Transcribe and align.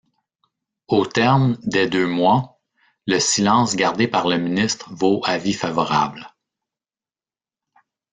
Au 0.87 1.05
terme 1.05 1.59
des 1.61 1.85
deux 1.87 2.07
mois, 2.07 2.59
le 3.05 3.19
silence 3.19 3.75
gardé 3.75 4.07
par 4.07 4.27
le 4.27 4.39
ministre 4.39 4.91
vaut 4.95 5.21
avis 5.25 5.53
favorable. 5.53 6.33